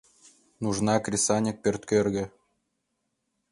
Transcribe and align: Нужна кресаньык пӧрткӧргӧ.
Нужна 0.63 0.95
кресаньык 1.05 1.57
пӧрткӧргӧ. 1.63 2.25